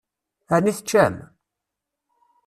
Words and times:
Ɛni 0.55 0.73
teččam? 0.77 1.15